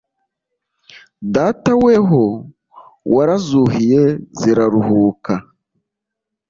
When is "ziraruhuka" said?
4.39-5.33